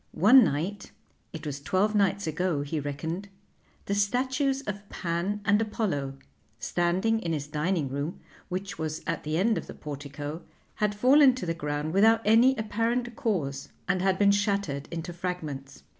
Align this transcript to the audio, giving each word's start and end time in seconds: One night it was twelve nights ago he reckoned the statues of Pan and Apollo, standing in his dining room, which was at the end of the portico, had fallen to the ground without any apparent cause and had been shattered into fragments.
One 0.17 0.43
night 0.43 0.89
it 1.31 1.45
was 1.45 1.61
twelve 1.61 1.93
nights 1.93 2.25
ago 2.25 2.63
he 2.63 2.79
reckoned 2.79 3.29
the 3.85 3.93
statues 3.93 4.61
of 4.63 4.89
Pan 4.89 5.41
and 5.45 5.61
Apollo, 5.61 6.15
standing 6.57 7.19
in 7.19 7.33
his 7.33 7.45
dining 7.45 7.87
room, 7.87 8.19
which 8.49 8.79
was 8.79 9.03
at 9.05 9.23
the 9.23 9.37
end 9.37 9.59
of 9.59 9.67
the 9.67 9.75
portico, 9.75 10.41
had 10.77 10.95
fallen 10.95 11.35
to 11.35 11.45
the 11.45 11.53
ground 11.53 11.93
without 11.93 12.21
any 12.25 12.55
apparent 12.57 13.15
cause 13.15 13.69
and 13.87 14.01
had 14.01 14.17
been 14.17 14.31
shattered 14.31 14.87
into 14.89 15.13
fragments. 15.13 15.83